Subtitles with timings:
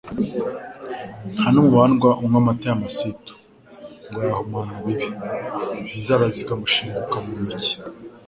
[1.33, 3.31] nta n’umubandwa unywa amata y’amasitu
[4.07, 5.07] ngo yahumana bibi,
[5.95, 7.73] inzara zikamushinguka mu ntoki